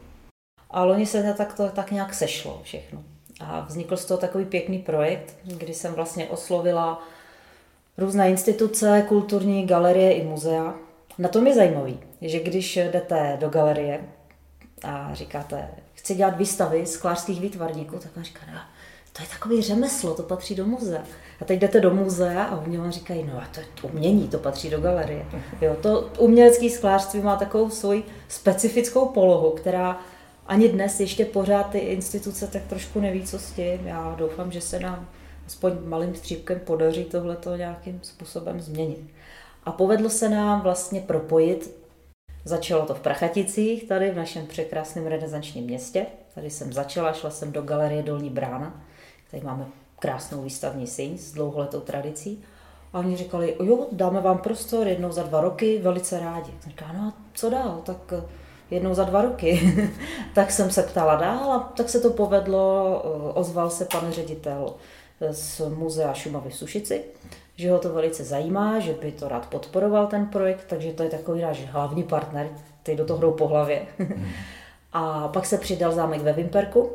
[0.70, 3.04] A loni se tak, to, tak nějak sešlo všechno.
[3.48, 7.02] A vznikl z toho takový pěkný projekt, kdy jsem vlastně oslovila
[7.98, 10.74] různé instituce, kulturní galerie i muzea.
[11.18, 14.00] Na tom je zajímavý, že když jdete do galerie
[14.85, 18.59] a říkáte, chci dělat výstavy sklářských výtvarníků, tak on říká, no,
[19.12, 21.02] to je takový řemeslo, to patří do muzea.
[21.40, 24.28] A teď jdete do muzea a oni vám říkají, no a to je to umění,
[24.28, 25.26] to patří do galerie.
[25.61, 30.00] Jo, to umělecké sklářství má takovou svoji specifickou polohu, která
[30.46, 33.87] ani dnes ještě pořád ty instituce tak trošku neví, co s tím.
[33.87, 35.09] Já doufám, že se nám
[35.46, 39.00] aspoň malým střípkem podaří tohleto nějakým způsobem změnit.
[39.64, 41.83] A povedlo se nám vlastně propojit.
[42.44, 46.07] Začalo to v Prachaticích, tady v našem překrásném renesančním městě.
[46.35, 48.85] Tady jsem začala, šla jsem do galerie Dolní brána,
[49.31, 49.66] Tady máme
[49.98, 52.44] krásnou výstavní síň s dlouholetou tradicí.
[52.92, 56.52] A oni říkali, jo, dáme vám prostor jednou za dva roky, velice rádi.
[56.66, 57.83] Říká, no a co dál?
[57.85, 58.12] Tak
[58.72, 59.74] jednou za dva roky.
[60.35, 63.02] tak jsem se ptala dál a tak se to povedlo.
[63.04, 64.74] Eh, ozval se pan ředitel
[65.30, 67.04] z muzea Šumavy v Sušici,
[67.56, 71.11] že ho to velice zajímá, že by to rád podporoval ten projekt, takže to je
[71.11, 72.48] takový náš hlavní partner,
[72.82, 73.82] ty do toho hrou po hlavě.
[74.92, 76.90] a pak se přidal zámek ve Vimperku,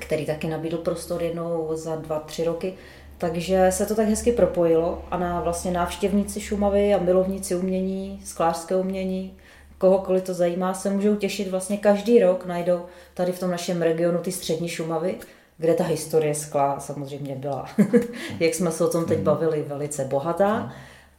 [0.00, 2.74] který taky nabídl prostor jednou za dva, tři roky.
[3.18, 8.76] Takže se to tak hezky propojilo a na vlastně návštěvníci Šumavy a milovníci umění, sklářské
[8.76, 9.36] umění,
[9.82, 12.82] kohokoliv to zajímá, se můžou těšit vlastně každý rok, najdou
[13.14, 15.18] tady v tom našem regionu ty střední Šumavy,
[15.58, 17.68] kde ta historie skla samozřejmě byla,
[18.40, 19.24] jak jsme se o tom teď mhm.
[19.24, 20.72] bavili, velice bohatá, mhm.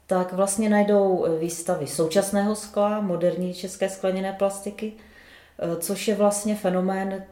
[0.07, 7.23] tak vlastně najdou výstavy současného skla, moderní české skleněné plastiky, eh, což je vlastně fenomén,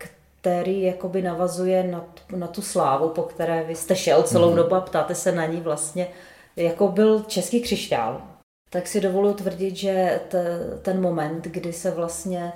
[0.41, 4.55] který jakoby navazuje na, na tu slávu, po které vy jste šel celou mm.
[4.55, 6.07] dobu a ptáte se na ní vlastně,
[6.55, 8.30] jako byl český křišťál.
[8.73, 12.53] Tak si dovoluji tvrdit, že t, ten moment, kdy se vlastně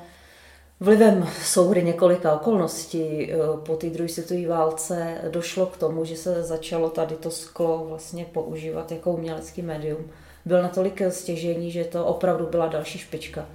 [0.79, 6.43] vlivem souhry několika okolností eh, po té druhé světové válce došlo k tomu, že se
[6.43, 10.11] začalo tady to sklo vlastně používat jako umělecký médium.
[10.45, 13.45] Byl natolik stěžení, že to opravdu byla další špička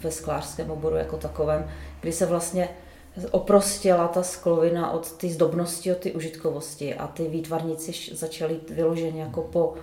[0.00, 2.68] ve sklářském oboru jako takovém, kdy se vlastně
[3.30, 9.42] oprostěla ta sklovina od ty zdobnosti, od ty užitkovosti a ty výtvarníci začali vyloženě jako
[9.42, 9.74] po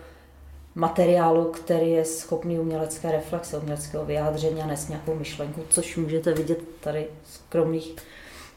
[0.75, 6.59] materiálu, který je schopný umělecké reflexe, uměleckého vyjádření a nes nějakou myšlenku, což můžete vidět
[6.79, 7.95] tady v skromných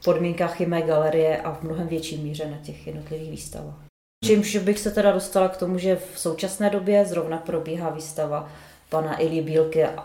[0.04, 3.84] podmínkách i mé galerie a v mnohem větší míře na těch jednotlivých výstavách.
[4.24, 8.52] Čímž bych se teda dostala k tomu, že v současné době zrovna probíhá výstava
[8.88, 9.96] pana Ilí Bílky eh,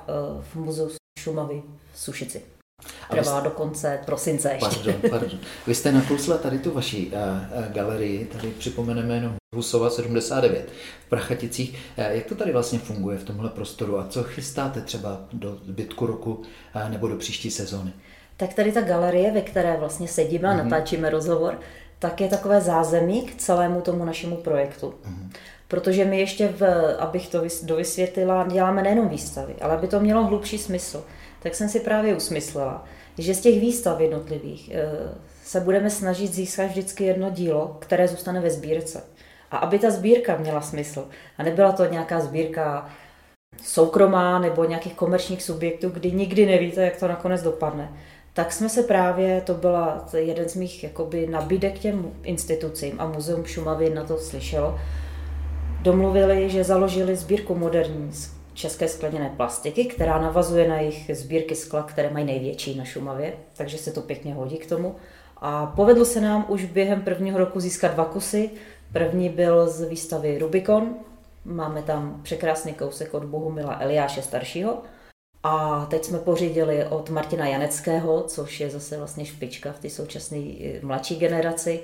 [0.42, 2.42] v muzeu Šumavy v Sušici.
[3.10, 4.94] Trvá do konce prosince ještě.
[4.94, 5.40] Pardon, pardon.
[5.68, 7.14] Vy jste nakousla tady tu vaší uh,
[7.60, 10.70] uh, galerii, tady připomeneme jenom Husova 79
[11.06, 11.72] v Prachaticích.
[11.98, 16.06] Uh, jak to tady vlastně funguje v tomhle prostoru a co chystáte třeba do zbytku
[16.06, 17.94] roku uh, nebo do příští sezóny?
[18.38, 20.64] Tak tady ta galerie, ve které vlastně sedíme a mm-hmm.
[20.64, 21.60] natáčíme rozhovor,
[22.00, 24.94] tak je takové zázemí k celému tomu našemu projektu.
[25.06, 25.30] Mm-hmm.
[25.68, 26.64] Protože my ještě, v,
[27.00, 31.04] abych to dovysvětlila, děláme nejenom výstavy, ale aby to mělo hlubší smysl
[31.44, 32.86] tak jsem si právě usmyslela,
[33.18, 34.90] že z těch výstav jednotlivých eh,
[35.44, 39.04] se budeme snažit získat vždycky jedno dílo, které zůstane ve sbírce.
[39.52, 42.90] A aby ta sbírka měla smysl a nebyla to nějaká sbírka
[43.64, 47.94] soukromá nebo nějakých komerčních subjektů, kdy nikdy nevíte, jak to nakonec dopadne,
[48.34, 53.46] tak jsme se právě, to byla jeden z mých jakoby, nabídek těm institucím a Muzeum
[53.46, 54.80] Šumavy na to slyšelo,
[55.82, 58.12] domluvili, že založili sbírku moderní
[58.54, 63.78] české skleněné plastiky, která navazuje na jejich sbírky skla, které mají největší na Šumavě, takže
[63.78, 64.96] se to pěkně hodí k tomu.
[65.38, 68.50] A povedlo se nám už během prvního roku získat dva kusy.
[68.94, 70.96] První byl z výstavy Rubikon.
[71.46, 74.82] Máme tam překrásný kousek od Bohumila Eliáše staršího.
[75.44, 80.38] A teď jsme pořídili od Martina Janeckého, což je zase vlastně špička v té současné
[80.38, 81.80] eh, mladší generaci,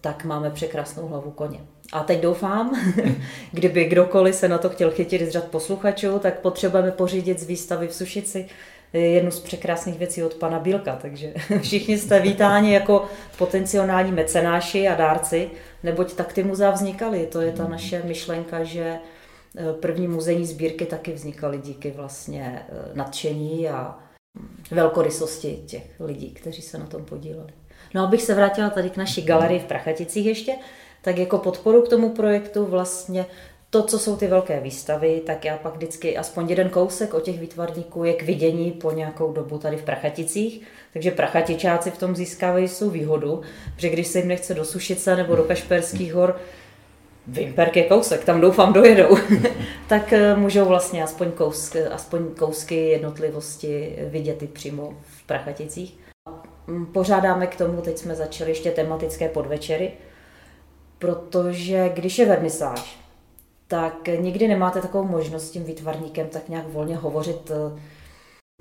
[0.00, 1.60] tak máme překrásnou hlavu koně.
[1.92, 2.82] A teď doufám,
[3.52, 7.88] kdyby kdokoliv se na to chtěl chytit z řad posluchačů, tak potřebujeme pořídit z výstavy
[7.88, 8.48] v Sušici
[8.98, 13.04] jednu z překrásných věcí od pana Bílka, takže všichni jste vítáni jako
[13.38, 15.50] potenciální mecenáši a dárci,
[15.82, 17.26] neboť tak ty muzea vznikaly.
[17.26, 18.98] To je ta naše myšlenka, že
[19.56, 23.98] eh, první muzejní sbírky taky vznikaly díky vlastně eh, nadšení a
[24.70, 27.52] velkorysosti těch lidí, kteří se na tom podíleli.
[27.94, 30.52] No abych se vrátila tady k naší galerii v Prachaticích ještě,
[31.02, 33.26] tak jako podporu k tomu projektu vlastně
[33.74, 37.40] to, co jsou ty velké výstavy, tak já pak vždycky aspoň jeden kousek o těch
[37.40, 40.60] výtvarníků je k vidění po nějakou dobu tady v Prachaticích.
[40.92, 43.42] Takže prachatičáci v tom získávají svou výhodu,
[43.76, 46.36] že když se jim nechce do Sušice nebo do Kašperských hor,
[47.26, 49.16] Vimperk je kousek, tam doufám dojedou,
[49.88, 56.03] tak eh, můžou vlastně aspoň kousky, aspoň kousky jednotlivosti vidět i přímo v Prachaticích.
[56.66, 59.92] Mm, pořádáme k tomu, teď jsme začali ještě tematické podvečery,
[60.98, 62.98] protože když je vernisáž,
[63.68, 67.50] tak nikdy nemáte takovou možnost s tím výtvarníkem tak nějak volně hovořit.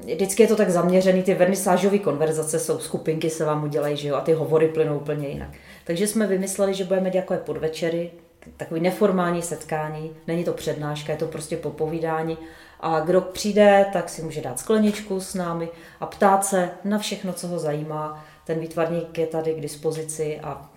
[0.05, 4.15] Vždycky je to tak zaměřený, ty vernisážové konverzace jsou, skupinky se vám udělají, že jo,
[4.15, 5.49] a ty hovory plynou úplně jinak.
[5.85, 8.11] Takže jsme vymysleli, že budeme dělat podvečery,
[8.57, 12.37] takový neformální setkání, není to přednáška, je to prostě popovídání
[12.83, 15.69] a kdo přijde, tak si může dát skleničku s námi
[15.99, 18.25] a ptát se na všechno, co ho zajímá.
[18.45, 20.69] Ten výtvarník je tady k dispozici a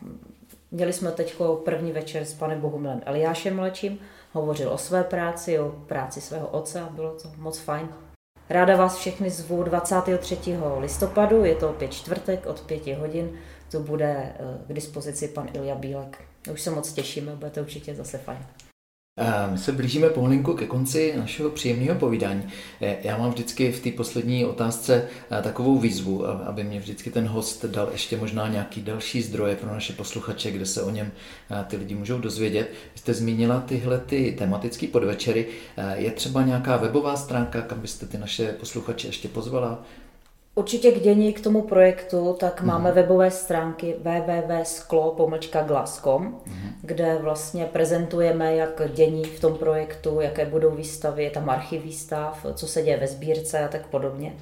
[0.71, 3.99] měli jsme teď první večer s panem Bohumilem Eliášem Mlečím,
[4.33, 7.89] hovořil o své práci, o práci svého otce a bylo to moc fajn.
[8.51, 10.39] Ráda vás všechny zvu 23.
[10.79, 13.31] listopadu, je to opět čtvrtek od 5 hodin,
[13.71, 14.35] to bude eh,
[14.67, 16.19] k dispozici pan Ilja Bílek.
[16.53, 18.47] Už se moc těšíme, bude to určitě zase fajn.
[19.53, 22.49] My se blížíme pomalinku ke konci našeho příjemného povídání.
[22.81, 27.27] Eh, já mám vždycky v té poslední otázce eh, takovou výzvu, aby mě vždycky ten
[27.27, 31.13] host dal ještě možná nějaký další zdroje pro naše posluchače, kde se o něm
[31.51, 32.71] eh, ty lidi můžou dozvědět.
[32.95, 35.47] Vy jste zmínila tyhle ty tematické podvečery.
[35.95, 39.85] Je třeba nějaká webová stránka, kam byste ty naše posluchače ještě pozvala?
[40.59, 42.67] Určitě k dění k tomu projektu, tak mm.
[42.67, 46.71] máme webové stránky www.sklo.glass.com, mm.
[46.83, 52.47] kde vlastně prezentujeme, jak dění v tom projektu, jaké budou výstavy, je tam archiv výstav,
[52.55, 54.33] co se děje ve sbírce a tak podobně.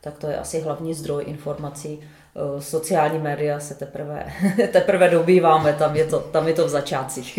[0.00, 2.00] Tak to je asi hlavní zdroj informací.
[2.00, 4.26] Eh, sociální média se teprve,
[4.72, 7.38] teprve dobýváme, tam je to, tam je to v začátcích.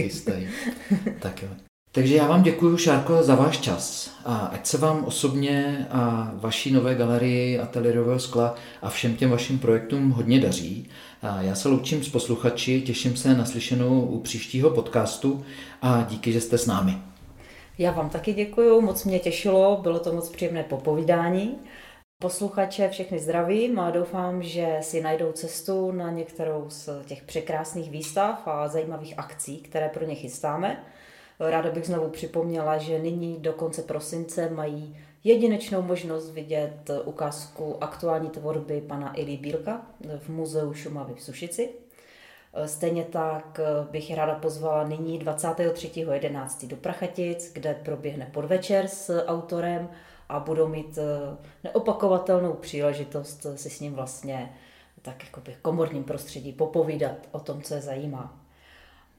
[1.20, 1.50] tak jo.
[1.96, 6.72] Takže já vám děkuji, Šárko, za váš čas a ať se vám osobně a vaší
[6.72, 10.90] nové galerii ateliérového skla a všem těm vašim projektům hodně daří.
[11.22, 15.46] A já se loučím s posluchači, těším se na slyšenou u příštího podcastu
[15.82, 16.98] a díky, že jste s námi.
[17.78, 21.56] Já vám taky děkuji, moc mě těšilo, bylo to moc příjemné popovídání.
[22.22, 28.48] Posluchače všechny zdravím a doufám, že si najdou cestu na některou z těch překrásných výstav
[28.48, 30.84] a zajímavých akcí, které pro ně chystáme.
[31.40, 38.30] Ráda bych znovu připomněla, že nyní do konce prosince mají jedinečnou možnost vidět ukázku aktuální
[38.30, 39.82] tvorby pana Ili Bílka
[40.18, 41.70] v Muzeu Šumavy v Sušici.
[42.66, 43.60] Stejně tak
[43.92, 46.68] bych ráda pozvala nyní 23.11.
[46.68, 49.90] do Prachatic, kde proběhne podvečer s autorem
[50.30, 51.00] a budou mít
[51.64, 54.54] neopakovatelnou příležitost si s ním vlastně
[55.02, 58.43] tak jakoby v komorním prostředí popovídat o tom, co je zajímá.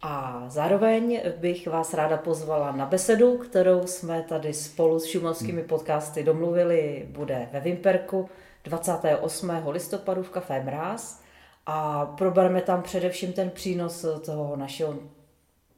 [0.02, 5.68] A zároveň bych vás ráda pozvala na besedu, kterou jsme tady spolu s šumovskými hmm.
[5.68, 8.28] podcasty domluvili, bude ve Vimperku
[8.64, 9.50] 28.
[9.68, 11.22] listopadu v Café Mráz
[11.66, 14.94] a probereme tam především ten přínos toho našeho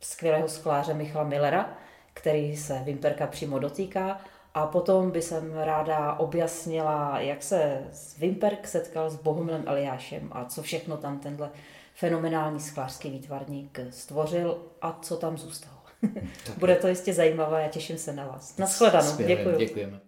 [0.01, 1.79] skvělého skláře Michala Millera,
[2.15, 4.21] který se Vimperka přímo dotýká
[4.55, 7.83] a potom by jsem ráda objasnila, jak se
[8.19, 11.51] Vimperk setkal s Bohumilem Eliášem a co všechno tam tenhle
[11.97, 15.77] fenomenální sklářský výtvarník stvořil a co tam zůstalo.
[16.59, 18.57] Bude to jistě zajímavé a těším se na vás.
[18.59, 19.17] Naschledanou.
[19.27, 19.57] Děkuji.
[19.59, 20.01] Děkujeme.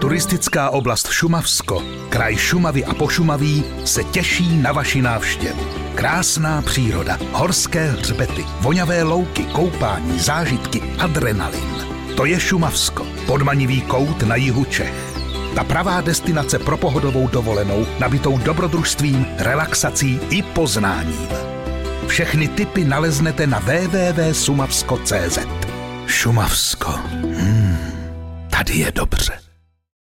[0.00, 5.64] Turistická oblast Šumavsko, kraj Šumavy a Pošumaví se těší na vaši návštěvu.
[5.94, 11.86] Krásná příroda, horské hřbety, voňavé louky, koupání, zážitky, adrenalin.
[12.16, 15.09] To je Šumavsko, podmanivý kout na jihu Čech.
[15.54, 21.28] Ta pravá destinace pro pohodovou dovolenou, nabitou dobrodružstvím, relaxací i poznáním.
[22.06, 25.38] Všechny typy naleznete na www.sumavsko.cz
[26.06, 26.90] Šumavsko.
[26.90, 27.76] Hmm,
[28.50, 29.49] tady je dobře.